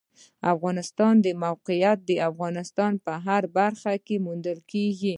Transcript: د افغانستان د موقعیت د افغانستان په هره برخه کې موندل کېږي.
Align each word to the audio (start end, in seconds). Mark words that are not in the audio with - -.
د 0.41 0.43
افغانستان 0.55 1.13
د 1.25 1.27
موقعیت 1.43 1.97
د 2.09 2.11
افغانستان 2.29 2.91
په 3.05 3.13
هره 3.25 3.49
برخه 3.57 3.93
کې 4.05 4.15
موندل 4.25 4.59
کېږي. 4.71 5.09